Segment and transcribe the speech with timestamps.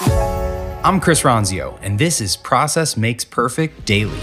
[0.00, 4.16] I'm Chris Ronzio, and this is Process Makes Perfect Daily.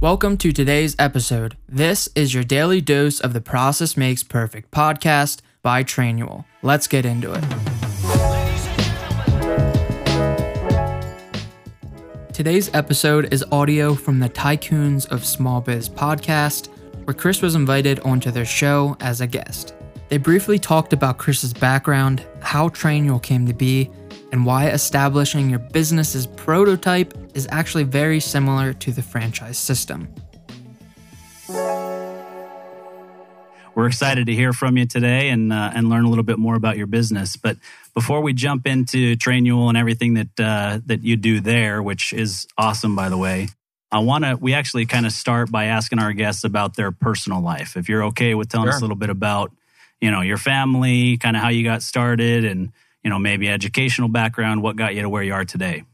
[0.00, 1.56] Welcome to today's episode.
[1.68, 6.44] This is your daily dose of the Process Makes Perfect podcast by Trainual.
[6.62, 7.42] Let's get into it.
[12.32, 16.68] Today's episode is audio from the Tycoons of Small Biz podcast,
[17.06, 19.74] where Chris was invited onto their show as a guest.
[20.08, 23.88] They briefly talked about Chris's background, how Trainual came to be,
[24.32, 30.12] and why establishing your business's prototype is actually very similar to the franchise system.
[33.76, 36.56] We're excited to hear from you today and uh, and learn a little bit more
[36.56, 37.36] about your business.
[37.36, 37.58] But
[37.94, 42.48] before we jump into Trainual and everything that uh, that you do there, which is
[42.56, 43.48] awesome, by the way,
[43.92, 44.36] I want to.
[44.36, 47.76] We actually kind of start by asking our guests about their personal life.
[47.76, 48.74] If you're okay with telling sure.
[48.74, 49.52] us a little bit about,
[50.00, 52.72] you know, your family, kind of how you got started, and
[53.04, 55.84] you know, maybe educational background, what got you to where you are today.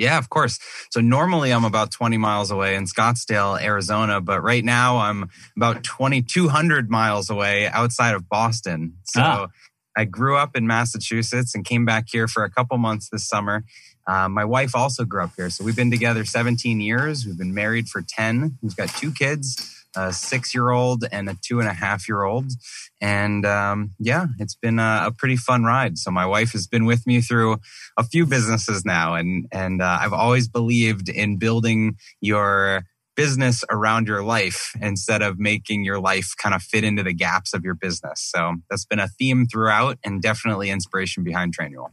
[0.00, 0.58] Yeah, of course.
[0.90, 5.84] So normally I'm about 20 miles away in Scottsdale, Arizona, but right now I'm about
[5.84, 8.96] 2,200 miles away outside of Boston.
[9.04, 9.46] So ah.
[9.96, 13.64] I grew up in Massachusetts and came back here for a couple months this summer.
[14.06, 15.50] Uh, my wife also grew up here.
[15.50, 17.26] So we've been together 17 years.
[17.26, 18.58] We've been married for 10.
[18.62, 22.22] We've got two kids a six year old and a two and a half year
[22.22, 22.52] old.
[23.00, 25.98] And um, yeah, it's been a, a, pretty fun ride.
[25.98, 27.58] So my wife has been with me through
[27.96, 32.84] a few businesses now, and and uh, I've always believed in building your
[33.20, 37.52] business around your life instead of making your life kind of fit into the gaps
[37.52, 38.22] of your business.
[38.22, 41.90] So that's been a theme throughout, and definitely inspiration behind Trainual.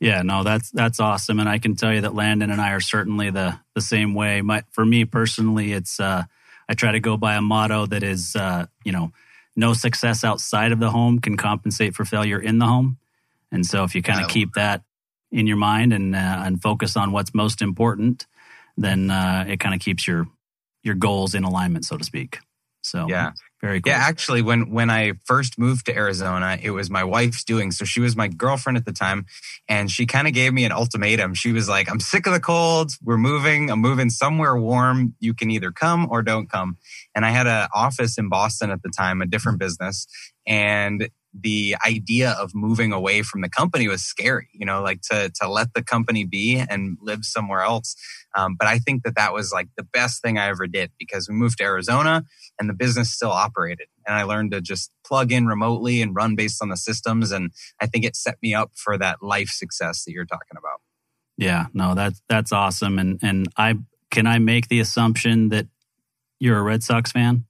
[0.00, 2.80] Yeah, no, that's that's awesome, and I can tell you that Landon and I are
[2.80, 4.42] certainly the the same way.
[4.42, 6.24] My, for me personally, it's uh,
[6.68, 9.12] I try to go by a motto that is, uh, you know,
[9.54, 12.98] no success outside of the home can compensate for failure in the home.
[13.52, 14.82] And so if you kind of keep that
[15.30, 18.26] in your mind and uh, and focus on what's most important,
[18.76, 20.26] then uh, it kind of keeps your
[20.86, 22.38] your goals in alignment, so to speak.
[22.82, 23.90] So yeah, very cool.
[23.90, 27.72] Yeah, actually, when when I first moved to Arizona, it was my wife's doing.
[27.72, 29.26] So she was my girlfriend at the time,
[29.68, 31.34] and she kind of gave me an ultimatum.
[31.34, 32.92] She was like, "I'm sick of the cold.
[33.02, 33.70] We're moving.
[33.70, 35.16] I'm moving somewhere warm.
[35.18, 36.76] You can either come or don't come."
[37.14, 40.06] And I had an office in Boston at the time, a different business,
[40.46, 41.08] and
[41.42, 45.48] the idea of moving away from the company was scary, you know, like to, to
[45.48, 47.94] let the company be and live somewhere else.
[48.36, 51.28] Um, but I think that that was like the best thing I ever did because
[51.28, 52.24] we moved to Arizona
[52.58, 53.88] and the business still operated.
[54.06, 57.32] And I learned to just plug in remotely and run based on the systems.
[57.32, 60.80] And I think it set me up for that life success that you're talking about.
[61.36, 62.98] Yeah, no, that's, that's awesome.
[62.98, 63.74] And, and I,
[64.10, 65.66] can I make the assumption that
[66.38, 67.44] you're a Red Sox fan?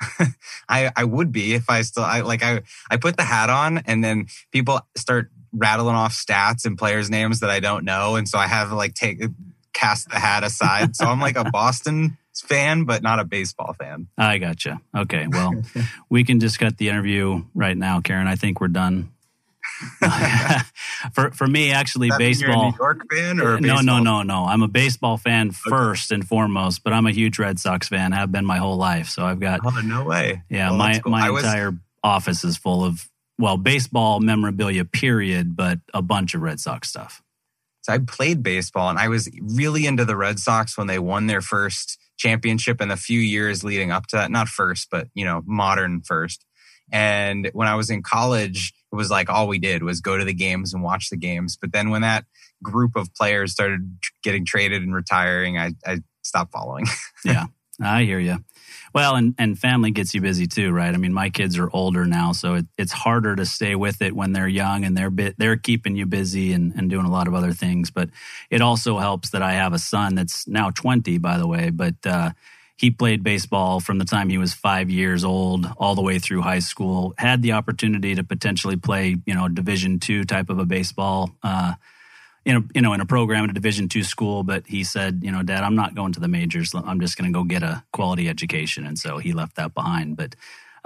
[0.68, 3.78] I I would be if I still I like I I put the hat on
[3.78, 8.28] and then people start rattling off stats and players names that I don't know and
[8.28, 9.22] so I have like take
[9.72, 10.96] cast the hat aside.
[10.96, 14.08] so I'm like a Boston fan but not a baseball fan.
[14.18, 14.80] I gotcha.
[14.94, 15.52] Okay, well,
[16.10, 18.26] we can just cut the interview right now, Karen.
[18.26, 19.12] I think we're done.
[21.12, 22.70] for for me, actually, baseball.
[22.70, 24.44] New York fan or no, no, no, no.
[24.44, 28.12] I'm a baseball fan first and foremost, but I'm a huge Red Sox fan.
[28.12, 29.08] Have been my whole life.
[29.08, 29.60] So I've got.
[29.64, 30.42] Oh no way!
[30.48, 31.12] Yeah, well, my cool.
[31.12, 36.40] my was, entire office is full of well baseball memorabilia, period, but a bunch of
[36.40, 37.22] Red Sox stuff.
[37.82, 41.26] So I played baseball, and I was really into the Red Sox when they won
[41.26, 44.30] their first championship in the few years leading up to that.
[44.30, 46.44] Not first, but you know, modern first.
[46.92, 50.34] And when I was in college, was like all we did was go to the
[50.34, 51.56] games and watch the games.
[51.60, 52.24] But then when that
[52.62, 56.86] group of players started getting traded and retiring, I, I stopped following.
[57.24, 57.46] yeah,
[57.80, 58.38] I hear you.
[58.94, 60.92] Well, and, and family gets you busy too, right?
[60.92, 64.16] I mean, my kids are older now, so it, it's harder to stay with it
[64.16, 67.34] when they're young and they're they're keeping you busy and, and doing a lot of
[67.34, 67.90] other things.
[67.90, 68.10] But
[68.50, 71.94] it also helps that I have a son that's now 20, by the way, but
[72.06, 72.30] uh,
[72.76, 76.42] he played baseball from the time he was five years old all the way through
[76.42, 77.14] high school.
[77.16, 81.74] Had the opportunity to potentially play, you know, Division two type of a baseball, uh,
[82.44, 84.44] in a you know in a program at a Division two school.
[84.44, 86.74] But he said, you know, Dad, I'm not going to the majors.
[86.74, 90.16] I'm just going to go get a quality education, and so he left that behind.
[90.16, 90.36] But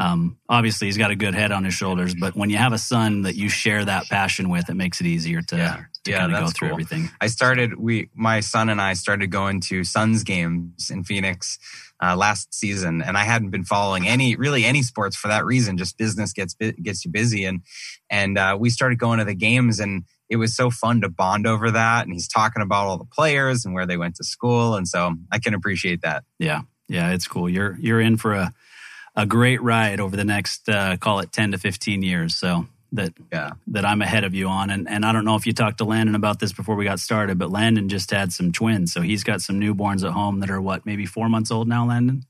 [0.00, 2.14] um, obviously, he's got a good head on his shoulders.
[2.14, 5.06] But when you have a son that you share that passion with, it makes it
[5.06, 5.84] easier to, yeah.
[6.04, 6.74] to yeah, kind of go through cool.
[6.74, 7.10] everything.
[7.20, 11.58] I started we my son and I started going to Suns games in Phoenix
[12.02, 15.76] uh, last season, and I hadn't been following any really any sports for that reason.
[15.76, 17.60] Just business gets gets you busy, and
[18.08, 21.46] and uh, we started going to the games and it was so fun to bond
[21.46, 22.04] over that.
[22.04, 24.76] And he's talking about all the players and where they went to school.
[24.76, 26.22] And so I can appreciate that.
[26.38, 26.60] Yeah.
[26.88, 27.10] Yeah.
[27.10, 27.50] It's cool.
[27.50, 28.52] You're, you're in for a,
[29.20, 32.34] a great ride over the next uh, call it 10 to 15 years.
[32.34, 33.50] So that yeah.
[33.68, 34.70] that I'm ahead of you on.
[34.70, 37.00] And and I don't know if you talked to Landon about this before we got
[37.00, 40.50] started, but Landon just had some twins, so he's got some newborns at home that
[40.50, 41.86] are what maybe four months old now.
[41.86, 42.24] Landon.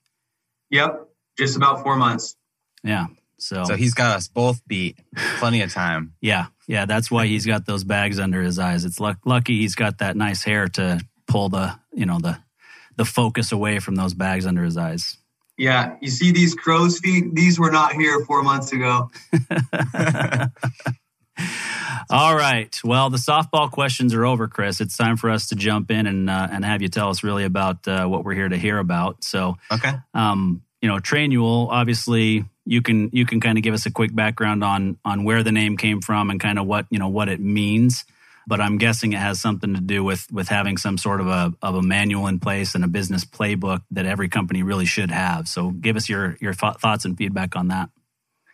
[0.70, 1.08] Yep,
[1.38, 2.37] just about four months.
[2.82, 3.06] Yeah.
[3.38, 4.98] So, so he's got us both beat
[5.38, 6.14] plenty of time.
[6.20, 8.84] Yeah, yeah, that's why he's got those bags under his eyes.
[8.84, 12.38] It's luck, lucky he's got that nice hair to pull the you know the
[12.96, 15.16] the focus away from those bags under his eyes.
[15.60, 17.34] Yeah, you see these crow's feet?
[17.34, 19.10] These were not here four months ago.
[22.10, 22.74] All right.
[22.82, 24.80] Well, the softball questions are over, Chris.
[24.80, 27.44] It's time for us to jump in and uh, and have you tell us really
[27.44, 29.22] about uh, what we're here to hear about.
[29.22, 29.92] So, okay.
[30.14, 31.68] Um, you know, Trainual.
[31.68, 35.42] Obviously, you can you can kind of give us a quick background on on where
[35.42, 38.06] the name came from and kind of what you know what it means
[38.46, 41.52] but I'm guessing it has something to do with with having some sort of a
[41.62, 45.48] of a manual in place and a business playbook that every company really should have.
[45.48, 47.90] So, give us your your th- thoughts and feedback on that.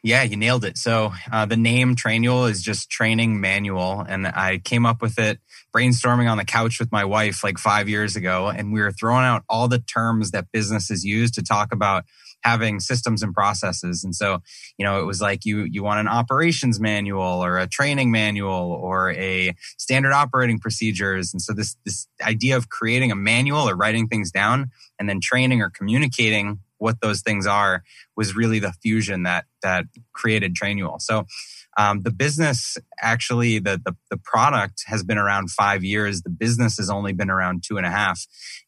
[0.03, 0.79] Yeah, you nailed it.
[0.79, 5.41] So uh, the name Trainual is just training manual, and I came up with it
[5.75, 9.25] brainstorming on the couch with my wife like five years ago, and we were throwing
[9.25, 12.05] out all the terms that businesses use to talk about
[12.47, 14.05] having systems and processes.
[14.05, 14.41] And so,
[14.79, 18.73] you know, it was like you you want an operations manual or a training manual
[18.73, 21.33] or a standard operating procedures.
[21.33, 25.21] And so this this idea of creating a manual or writing things down and then
[25.21, 27.83] training or communicating what those things are
[28.17, 31.01] was really the fusion that that created Trainual.
[31.01, 31.27] So
[31.77, 36.23] um, the business actually the, the the product has been around five years.
[36.23, 38.27] The business has only been around two and a half,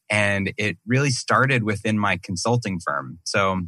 [0.09, 3.19] and it really started within my consulting firm.
[3.23, 3.61] So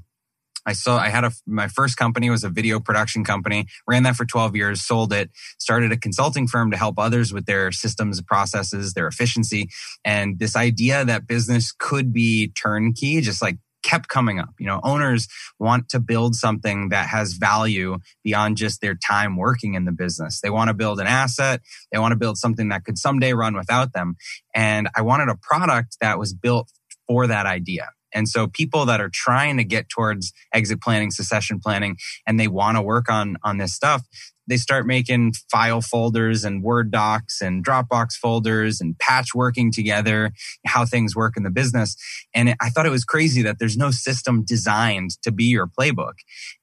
[0.65, 3.65] I saw I had a my first company was a video production company.
[3.87, 7.45] Ran that for 12 years, sold it, started a consulting firm to help others with
[7.45, 9.69] their systems, processes, their efficiency,
[10.05, 14.53] and this idea that business could be turnkey, just like kept coming up.
[14.59, 15.27] You know, owners
[15.59, 20.39] want to build something that has value beyond just their time working in the business.
[20.41, 21.61] They want to build an asset.
[21.91, 24.15] They want to build something that could someday run without them.
[24.55, 26.71] And I wanted a product that was built
[27.07, 27.89] for that idea.
[28.13, 32.47] And so people that are trying to get towards exit planning, succession planning, and they
[32.47, 34.03] want to work on, on this stuff,
[34.51, 40.33] they start making file folders and Word docs and Dropbox folders and patchworking together
[40.65, 41.95] how things work in the business.
[42.33, 46.15] And I thought it was crazy that there's no system designed to be your playbook.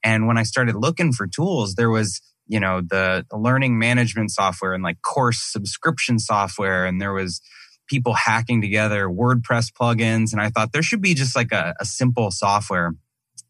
[0.05, 4.75] And when I started looking for tools, there was you know the, learning management software
[4.75, 7.41] and like course subscription software and there was
[7.89, 10.33] people hacking together WordPress plugins.
[10.33, 12.93] And I thought there should be just like a, a simple software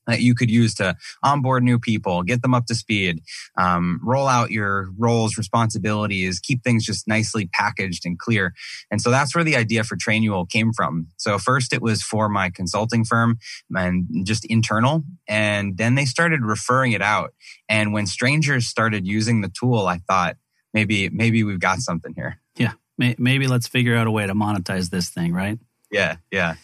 [0.09, 3.23] that you could use to onboard new people, get them up to speed,
[3.57, 8.55] um, roll out your roles, responsibilities, keep things just nicely packaged and clear.
[8.91, 11.07] And so that's where the idea for Trainual came from.
[11.17, 13.39] So first it was for my consulting firm
[13.77, 15.05] and just internal.
[15.29, 17.35] And then they started referring it out.
[17.69, 20.37] And when strangers started using the tool, I thought
[20.75, 22.41] maybe, maybe we've got something here.
[22.57, 25.59] Yeah maybe let's figure out a way to monetize this thing, right?
[25.91, 26.55] Yeah, yeah.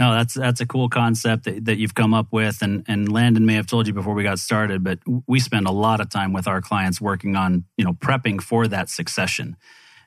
[0.00, 3.44] No, that's that's a cool concept that, that you've come up with, and and Landon
[3.44, 6.32] may have told you before we got started, but we spend a lot of time
[6.32, 9.56] with our clients working on you know prepping for that succession.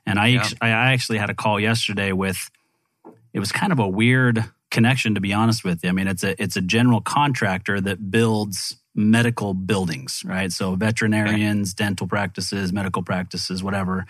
[0.04, 0.48] And I yeah.
[0.60, 2.50] I actually had a call yesterday with
[3.32, 5.90] it was kind of a weird connection to be honest with you.
[5.90, 10.50] I mean, it's a it's a general contractor that builds medical buildings, right?
[10.50, 14.06] So veterinarians, dental practices, medical practices, whatever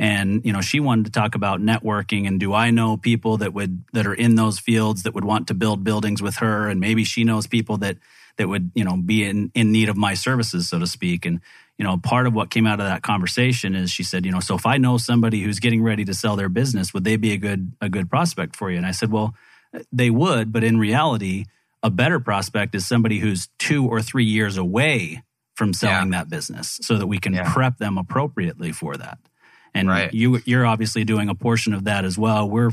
[0.00, 3.52] and you know she wanted to talk about networking and do i know people that
[3.52, 6.80] would that are in those fields that would want to build buildings with her and
[6.80, 7.98] maybe she knows people that
[8.38, 11.40] that would you know be in in need of my services so to speak and
[11.76, 14.40] you know part of what came out of that conversation is she said you know
[14.40, 17.32] so if i know somebody who's getting ready to sell their business would they be
[17.32, 19.34] a good a good prospect for you and i said well
[19.92, 21.44] they would but in reality
[21.82, 25.22] a better prospect is somebody who's 2 or 3 years away
[25.54, 26.20] from selling yeah.
[26.20, 27.50] that business so that we can yeah.
[27.52, 29.18] prep them appropriately for that
[29.74, 30.12] and right.
[30.12, 32.48] you you're obviously doing a portion of that as well.
[32.48, 32.72] We're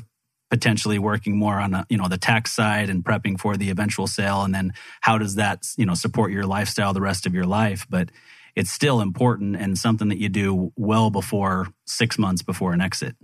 [0.50, 4.08] potentially working more on a, you know the tax side and prepping for the eventual
[4.08, 7.46] sale, and then how does that you know support your lifestyle the rest of your
[7.46, 7.86] life?
[7.89, 8.10] But
[8.56, 13.16] it's still important and something that you do well before six months before an exit.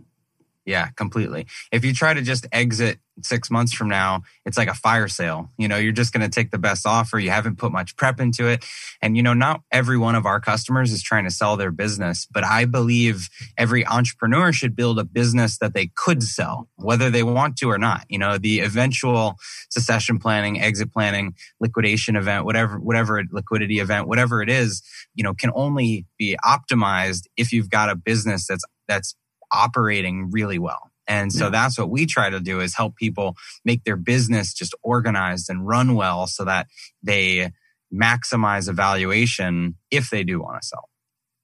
[0.66, 1.48] Yeah, completely.
[1.72, 5.50] If you try to just exit six months from now, it's like a fire sale.
[5.58, 7.20] You know, you're just going to take the best offer.
[7.20, 8.66] You haven't put much prep into it.
[9.02, 12.26] And, you know, not every one of our customers is trying to sell their business,
[12.32, 17.24] but I believe every entrepreneur should build a business that they could sell, whether they
[17.24, 18.06] want to or not.
[18.08, 19.36] You know, the eventual
[19.70, 24.82] succession planning, exit planning, liquidation event, whatever, whatever liquidity event, whatever it is,
[25.14, 29.16] you know, can only be optimized if you've got a business that's, that's
[29.54, 30.92] operating really well.
[31.08, 31.52] And so yeah.
[31.52, 35.68] that's what we try to do is help people make their business just organized and
[35.68, 36.68] run well so that
[37.02, 37.52] they
[37.94, 40.90] maximize evaluation if they do want to sell.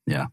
[0.08, 0.28] Yeah.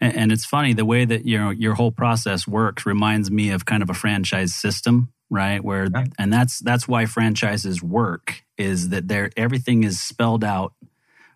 [0.00, 3.50] And, and it's funny the way that you know your whole process works reminds me
[3.50, 5.62] of kind of a franchise system, right?
[5.62, 6.08] Where right.
[6.18, 10.74] and that's that's why franchises work is that there everything is spelled out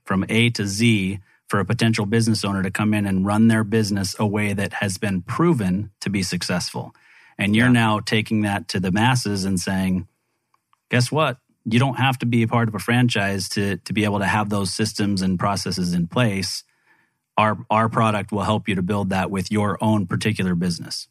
[0.04, 1.20] from A to Z
[1.52, 4.72] for a potential business owner to come in and run their business a way that
[4.72, 6.94] has been proven to be successful.
[7.36, 7.72] And you're yeah.
[7.72, 10.08] now taking that to the masses and saying,
[10.88, 11.36] guess what?
[11.66, 14.24] You don't have to be a part of a franchise to, to be able to
[14.24, 16.64] have those systems and processes in place.
[17.36, 21.06] Our, our product will help you to build that with your own particular business.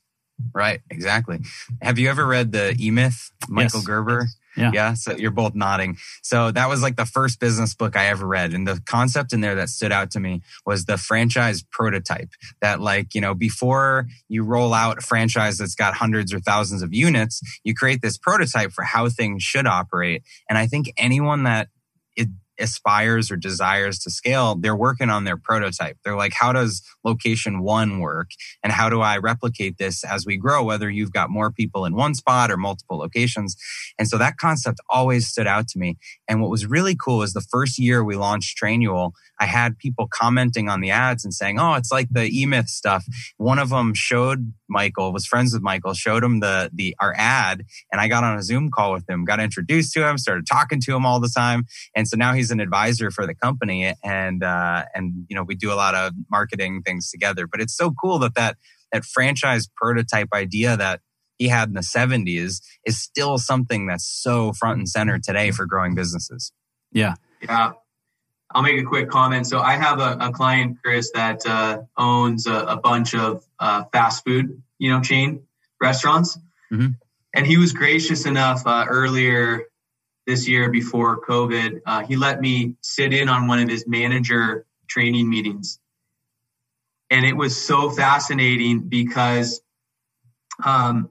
[0.55, 1.41] Right, exactly.
[1.83, 3.85] Have you ever read the E Myth, Michael yes.
[3.85, 4.25] Gerber?
[4.57, 4.71] Yeah.
[4.73, 4.93] Yeah.
[4.93, 5.97] So you're both nodding.
[6.21, 8.53] So that was like the first business book I ever read.
[8.53, 12.29] And the concept in there that stood out to me was the franchise prototype
[12.61, 16.81] that like, you know, before you roll out a franchise that's got hundreds or thousands
[16.81, 20.23] of units, you create this prototype for how things should operate.
[20.49, 21.69] And I think anyone that
[22.15, 22.27] it
[22.61, 25.97] aspires or desires to scale, they're working on their prototype.
[26.03, 28.29] They're like, how does location one work?
[28.63, 31.95] And how do I replicate this as we grow, whether you've got more people in
[31.95, 33.55] one spot or multiple locations?
[33.97, 35.97] And so that concept always stood out to me.
[36.27, 40.07] And what was really cool was the first year we launched Trainual, I had people
[40.07, 43.03] commenting on the ads and saying, "Oh, it's like the eMyth stuff."
[43.37, 47.65] One of them showed Michael, was friends with Michael, showed him the the our ad,
[47.91, 50.79] and I got on a Zoom call with him, got introduced to him, started talking
[50.81, 51.65] to him all the time,
[51.95, 55.55] and so now he's an advisor for the company, and uh, and you know we
[55.55, 57.47] do a lot of marketing things together.
[57.47, 58.57] But it's so cool that that
[58.91, 61.01] that franchise prototype idea that
[61.37, 65.65] he had in the 70s is still something that's so front and center today for
[65.65, 66.51] growing businesses.
[66.91, 67.15] Yeah.
[67.41, 67.71] Yeah.
[68.53, 69.47] I'll make a quick comment.
[69.47, 73.85] So I have a, a client, Chris, that uh, owns a, a, bunch of uh,
[73.91, 75.43] fast food, you know, chain
[75.81, 76.37] restaurants,
[76.71, 76.89] mm-hmm.
[77.33, 79.63] and he was gracious enough uh, earlier
[80.27, 81.81] this year before COVID.
[81.85, 85.79] Uh, he let me sit in on one of his manager training meetings,
[87.09, 89.61] and it was so fascinating because
[90.63, 91.09] um,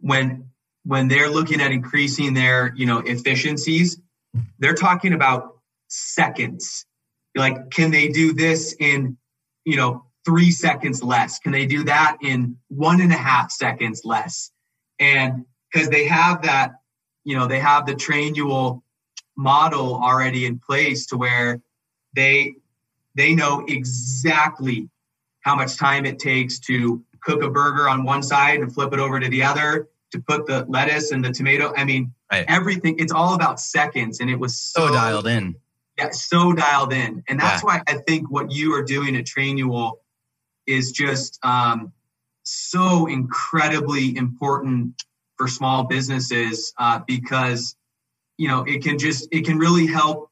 [0.00, 0.50] when
[0.84, 4.00] when they're looking at increasing their you know efficiencies,
[4.58, 5.56] they're talking about
[5.88, 6.86] seconds.
[7.36, 9.16] like, can they do this in,
[9.64, 11.38] you know, three seconds less?
[11.38, 14.50] Can they do that in one and a half seconds less?
[14.98, 16.72] And because they have that,
[17.24, 18.82] you know, they have the Trainual
[19.36, 21.60] model already in place to where
[22.14, 22.54] they
[23.14, 24.88] they know exactly
[25.40, 28.98] how much time it takes to cook a burger on one side and flip it
[28.98, 31.72] over to the other to put the lettuce and the tomato.
[31.76, 32.44] I mean, right.
[32.48, 32.98] everything.
[32.98, 35.56] It's all about seconds, and it was so, so dialed in
[36.00, 37.22] yeah, so dialed in.
[37.28, 37.66] And that's yeah.
[37.66, 39.94] why I think what you are doing at Trainual
[40.66, 41.92] is just um,
[42.42, 45.02] so incredibly important
[45.40, 47.74] for small businesses uh, because
[48.36, 50.30] you know it can just it can really help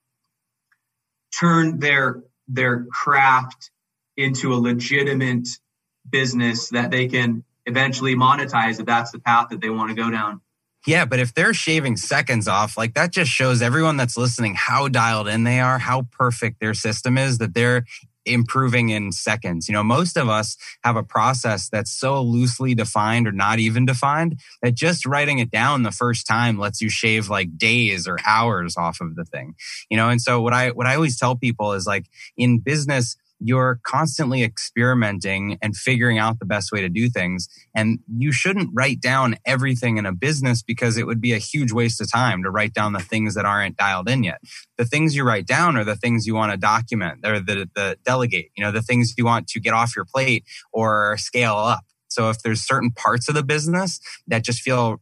[1.41, 3.71] turn their their craft
[4.19, 5.49] into a legitimate
[6.11, 10.11] business that they can eventually monetize if that's the path that they want to go
[10.11, 10.43] down.
[10.87, 14.89] Yeah, but if they're shaving seconds off, like that just shows everyone that's listening how
[14.89, 17.87] dialed in they are, how perfect their system is, that they're
[18.29, 19.69] improving in seconds.
[19.69, 23.87] You know, most of us have a process that's so loosely defined or not even
[23.87, 28.19] defined that just writing it down the first time lets you shave like days or
[28.27, 29.55] hours off of the thing.
[29.91, 32.07] You know, and so what I what I always tell people is like
[32.37, 37.49] in business you're constantly experimenting and figuring out the best way to do things.
[37.75, 41.73] And you shouldn't write down everything in a business because it would be a huge
[41.73, 44.41] waste of time to write down the things that aren't dialed in yet.
[44.77, 47.97] The things you write down are the things you want to document or the, the
[48.05, 51.85] delegate, you know, the things you want to get off your plate or scale up.
[52.09, 55.01] So if there's certain parts of the business that just feel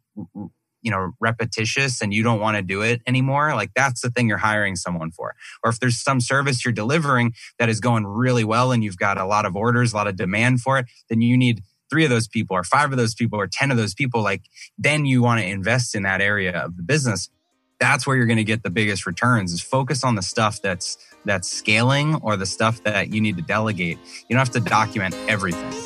[0.87, 4.28] you know repetitious and you don't want to do it anymore like that's the thing
[4.28, 5.35] you're hiring someone for.
[5.64, 9.19] Or if there's some service you're delivering that is going really well and you've got
[9.19, 12.11] a lot of orders a lot of demand for it then you need three of
[12.11, 14.43] those people or five of those people or 10 of those people like
[14.78, 17.31] then you want to invest in that area of the business.
[17.78, 20.97] That's where you're going to get the biggest returns is focus on the stuff that's
[21.25, 23.99] that's scaling or the stuff that you need to delegate.
[24.28, 25.86] You don't have to document everything